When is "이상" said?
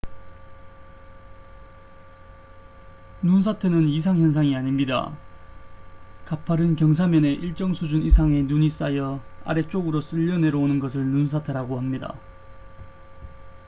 3.89-4.17